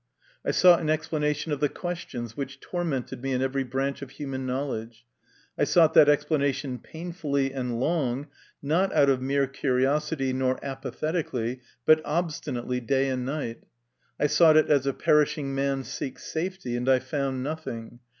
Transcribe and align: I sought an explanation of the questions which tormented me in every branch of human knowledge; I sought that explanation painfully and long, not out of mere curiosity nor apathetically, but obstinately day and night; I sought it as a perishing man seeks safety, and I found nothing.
I 0.43 0.49
sought 0.49 0.79
an 0.81 0.89
explanation 0.89 1.51
of 1.51 1.59
the 1.59 1.69
questions 1.69 2.35
which 2.35 2.59
tormented 2.59 3.21
me 3.21 3.33
in 3.33 3.43
every 3.43 3.63
branch 3.63 4.01
of 4.01 4.09
human 4.09 4.47
knowledge; 4.47 5.05
I 5.59 5.63
sought 5.63 5.93
that 5.93 6.09
explanation 6.09 6.79
painfully 6.79 7.53
and 7.53 7.79
long, 7.79 8.25
not 8.63 8.91
out 8.95 9.11
of 9.11 9.21
mere 9.21 9.45
curiosity 9.45 10.33
nor 10.33 10.59
apathetically, 10.65 11.61
but 11.85 12.01
obstinately 12.03 12.79
day 12.79 13.09
and 13.09 13.27
night; 13.27 13.61
I 14.19 14.25
sought 14.25 14.57
it 14.57 14.71
as 14.71 14.87
a 14.87 14.93
perishing 14.93 15.53
man 15.53 15.83
seeks 15.83 16.23
safety, 16.23 16.75
and 16.75 16.89
I 16.89 16.97
found 16.97 17.43
nothing. 17.43 17.99